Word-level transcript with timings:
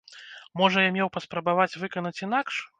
Можа, 0.61 0.85
я 0.87 0.95
меў 0.97 1.13
паспрабаваць 1.19 1.69
выканаць 1.85 2.19
інакш? 2.27 2.55